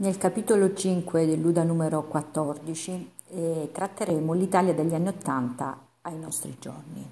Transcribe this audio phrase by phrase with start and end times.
[0.00, 7.04] Nel capitolo 5 dell'Uda numero 14 eh, tratteremo l'Italia degli anni Ottanta ai nostri giorni.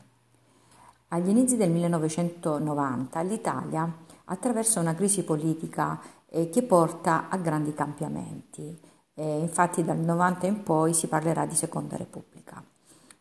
[1.08, 3.92] Agli inizi del 1990 l'Italia
[4.26, 8.80] attraversa una crisi politica eh, che porta a grandi cambiamenti.
[9.14, 12.62] Eh, infatti dal 90 in poi si parlerà di Seconda Repubblica.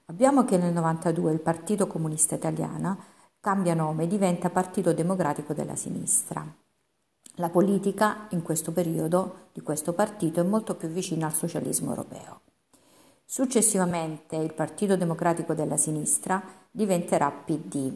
[0.05, 2.99] Abbiamo che nel 92 il Partito Comunista Italiano
[3.39, 6.45] cambia nome e diventa Partito Democratico della Sinistra.
[7.37, 12.39] La politica in questo periodo di questo partito è molto più vicina al socialismo europeo.
[13.25, 17.91] Successivamente il Partito Democratico della Sinistra diventerà PD.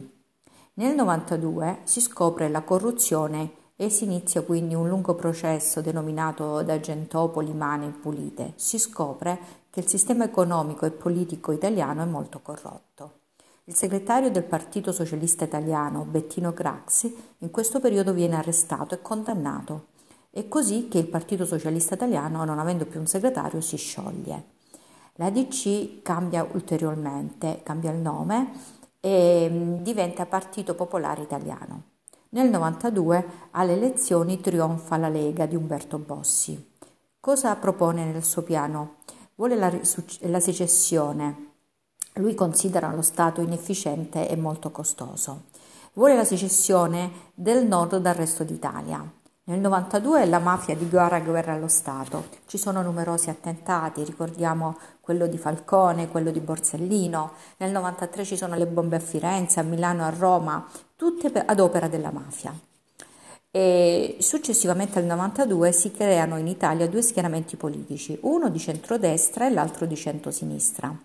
[0.74, 6.78] Nel 92 si scopre la corruzione e si inizia quindi un lungo processo denominato da
[6.78, 8.52] Gentopoli Mane Pulite.
[8.56, 9.38] Si scopre
[9.70, 13.19] che il sistema economico e politico italiano è molto corrotto.
[13.64, 19.88] Il segretario del Partito Socialista Italiano, Bettino Craxi, in questo periodo viene arrestato e condannato.
[20.30, 24.44] È così che il Partito Socialista Italiano, non avendo più un segretario, si scioglie.
[25.14, 28.50] La DC cambia ulteriormente, cambia il nome
[29.00, 31.82] e mm, diventa Partito Popolare Italiano.
[32.30, 36.72] Nel 92 alle elezioni trionfa la Lega di Umberto Bossi.
[37.20, 38.96] Cosa propone nel suo piano?
[39.34, 39.70] Vuole la,
[40.20, 41.49] la secessione,
[42.14, 45.42] lui considera lo Stato inefficiente e molto costoso.
[45.92, 49.04] Vuole la secessione del nord dal resto d'Italia.
[49.44, 52.28] Nel 92 la mafia dichiara guerra allo Stato.
[52.46, 57.32] Ci sono numerosi attentati, ricordiamo quello di Falcone, quello di Borsellino.
[57.56, 60.64] Nel 93 ci sono le bombe a Firenze, a Milano, a Roma,
[60.94, 62.54] tutte ad opera della mafia.
[63.50, 69.50] E successivamente al 92 si creano in Italia due schieramenti politici, uno di centrodestra e
[69.50, 70.96] l'altro di centrosinistra.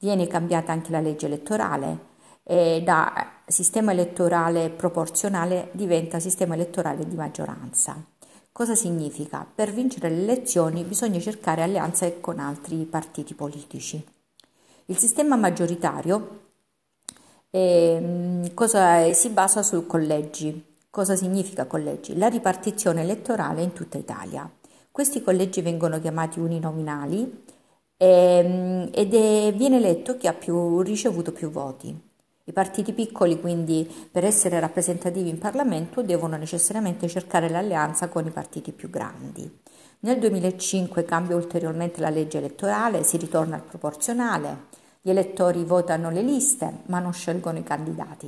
[0.00, 2.08] Viene cambiata anche la legge elettorale
[2.42, 8.02] e da sistema elettorale proporzionale diventa sistema elettorale di maggioranza.
[8.50, 9.46] Cosa significa?
[9.54, 14.02] Per vincere le elezioni bisogna cercare alleanze con altri partiti politici.
[14.86, 16.40] Il sistema maggioritario
[17.50, 20.76] eh, cosa, si basa su collegi.
[20.88, 22.16] Cosa significa collegi?
[22.16, 24.50] La ripartizione elettorale in tutta Italia.
[24.90, 27.44] Questi collegi vengono chiamati uninominali
[28.02, 32.08] ehm, ed è, viene eletto chi ha più, ricevuto più voti.
[32.44, 38.30] I partiti piccoli, quindi, per essere rappresentativi in Parlamento, devono necessariamente cercare l'alleanza con i
[38.30, 39.58] partiti più grandi.
[40.00, 44.68] Nel 2005 cambia ulteriormente la legge elettorale, si ritorna al proporzionale,
[45.02, 48.26] gli elettori votano le liste ma non scelgono i candidati.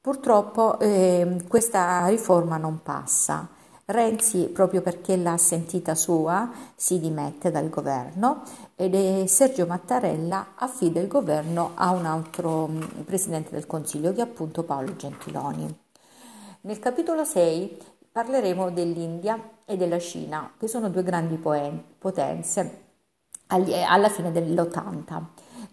[0.00, 3.48] Purtroppo eh, questa riforma non passa.
[3.90, 8.42] Renzi, proprio perché l'ha sentita sua, si dimette dal governo
[8.76, 14.22] ed Sergio Mattarella affida il governo a un altro mm, presidente del Consiglio, che è
[14.22, 15.78] appunto Paolo Gentiloni.
[16.62, 17.78] Nel capitolo 6
[18.12, 22.88] parleremo dell'India e della Cina, che sono due grandi potenze
[23.46, 25.22] alla fine dell'80.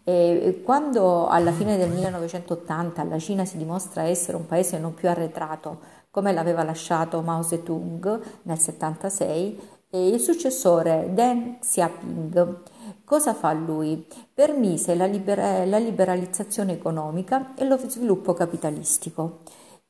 [0.04, 5.10] E quando alla fine del 1980 la Cina si dimostra essere un paese non più
[5.10, 5.80] arretrato
[6.18, 8.04] come l'aveva lasciato Mao Zedong
[8.42, 9.60] nel 1976,
[9.92, 12.58] e il successore Deng Xiaoping
[13.06, 14.04] Cosa fa lui?
[14.34, 19.42] Permise la, liber- la liberalizzazione economica e lo sviluppo capitalistico.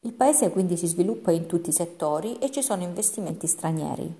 [0.01, 4.13] Il paese quindi si sviluppa in tutti i settori e ci sono investimenti stranieri.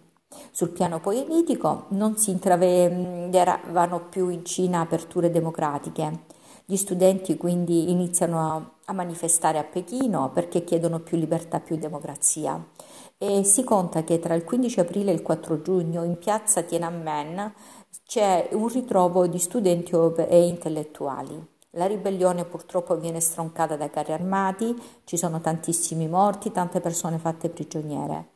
[0.52, 6.36] Sul piano politico non si intravedevano più in Cina aperture democratiche.
[6.70, 12.62] Gli studenti quindi iniziano a manifestare a Pechino perché chiedono più libertà, più democrazia.
[13.18, 17.54] E si conta che tra il 15 aprile e il 4 giugno in piazza Tiananmen
[18.06, 19.94] c'è un ritrovo di studenti
[20.28, 21.42] e intellettuali.
[21.70, 24.76] La ribellione purtroppo viene stroncata dai carri armati,
[25.06, 28.32] ci sono tantissimi morti, tante persone fatte prigioniere.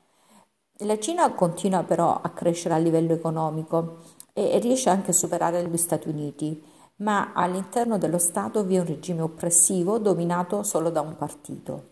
[0.85, 3.97] La Cina continua però a crescere a livello economico
[4.31, 8.85] e riesce anche a superare gli Stati Uniti ma all'interno dello Stato vi è un
[8.85, 11.89] regime oppressivo dominato solo da un partito.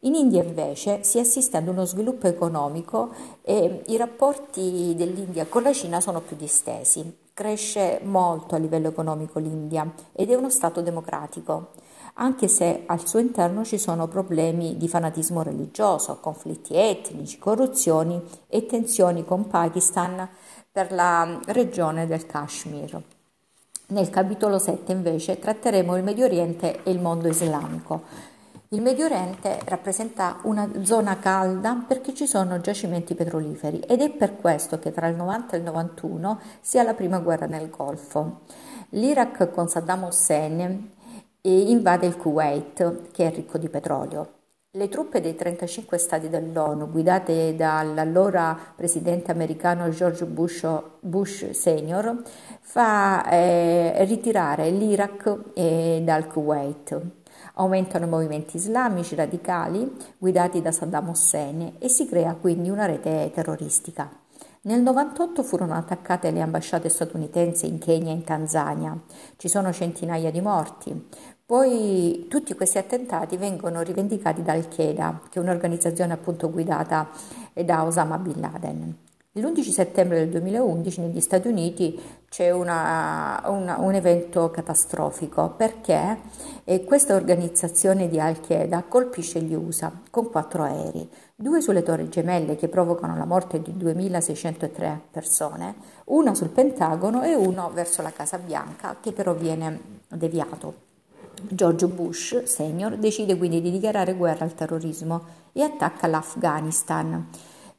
[0.00, 3.10] In India invece si assiste ad uno sviluppo economico
[3.42, 7.22] e i rapporti dell'India con la Cina sono più distesi.
[7.32, 11.70] Cresce molto a livello economico l'India ed è uno Stato democratico,
[12.14, 18.66] anche se al suo interno ci sono problemi di fanatismo religioso, conflitti etnici, corruzioni e
[18.66, 20.28] tensioni con Pakistan
[20.70, 23.13] per la regione del Kashmir.
[23.94, 28.02] Nel capitolo 7 invece tratteremo il Medio Oriente e il mondo islamico.
[28.70, 34.34] Il Medio Oriente rappresenta una zona calda perché ci sono giacimenti petroliferi ed è per
[34.34, 38.40] questo che tra il 90 e il 91 si ha la prima guerra nel Golfo.
[38.88, 40.90] L'Iraq con Saddam Hussein
[41.42, 44.43] invade il Kuwait che è ricco di petrolio.
[44.76, 50.66] Le truppe dei 35 stati dell'ONU, guidate dall'allora presidente americano George Bush,
[50.98, 52.20] Bush Senior,
[52.60, 57.00] fa eh, ritirare l'Iraq eh, dal Kuwait.
[57.54, 59.88] Aumentano i movimenti islamici radicali
[60.18, 64.10] guidati da Saddam Hussein e si crea quindi una rete terroristica.
[64.62, 68.98] Nel 98 furono attaccate le ambasciate statunitensi in Kenya e in Tanzania.
[69.36, 71.08] Ci sono centinaia di morti.
[71.46, 77.10] Poi tutti questi attentati vengono rivendicati da Al-Qaeda, che è un'organizzazione appunto guidata
[77.52, 78.96] da Osama Bin Laden.
[79.32, 82.00] L'11 settembre del 2011 negli Stati Uniti
[82.30, 86.18] c'è una, una, un evento catastrofico perché
[86.64, 92.56] eh, questa organizzazione di Al-Qaeda colpisce gli USA con quattro aerei, due sulle torri gemelle
[92.56, 95.74] che provocano la morte di 2603 persone,
[96.04, 100.83] uno sul Pentagono e uno verso la Casa Bianca che però viene deviato.
[101.48, 107.28] George Bush senior decide quindi di dichiarare guerra al terrorismo e attacca l'Afghanistan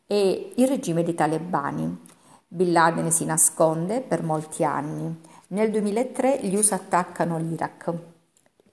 [0.08, 2.04] e il regime dei talebani.
[2.48, 5.22] Bin Laden si nasconde per molti anni.
[5.48, 7.94] Nel 2003 gli USA attaccano l'Iraq.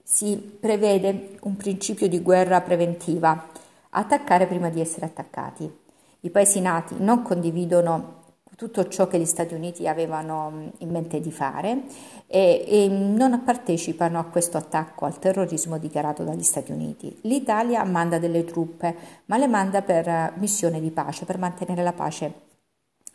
[0.02, 3.48] Si prevede un principio di guerra preventiva,
[3.90, 5.70] attaccare prima di essere attaccati.
[6.20, 8.21] I paesi nati non condividono
[8.56, 11.82] tutto ciò che gli Stati Uniti avevano in mente di fare
[12.26, 17.18] e, e, non partecipano a questo attacco al terrorismo dichiarato dagli Stati Uniti.
[17.22, 18.94] L'Italia manda delle truppe,
[19.26, 22.32] ma le manda per missione di pace, per mantenere la pace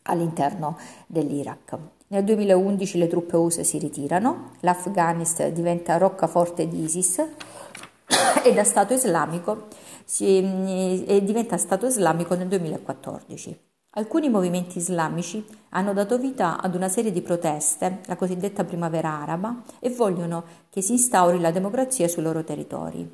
[0.04, 1.78] all'interno dell'Iraq.
[2.10, 7.19] Nel 2011 le truppe USA si ritirano, l'Afghanistan diventa roccaforte di ISIS
[8.44, 9.68] e da Stato islamico
[10.06, 13.67] si, e diventa Stato islamico nel 2014.
[13.98, 19.64] Alcuni movimenti islamici hanno dato vita ad una serie di proteste, la cosiddetta primavera araba,
[19.80, 23.10] e vogliono che si instauri la democrazia sui loro territori.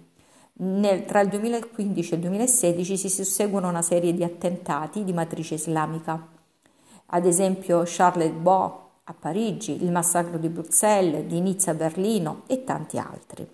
[0.55, 5.53] Nel, tra il 2015 e il 2016 si susseguono una serie di attentati di matrice
[5.53, 6.27] islamica,
[7.05, 12.65] ad esempio Charles Hebdo a Parigi, il massacro di Bruxelles, di Nizza a Berlino e
[12.65, 13.47] tanti altri.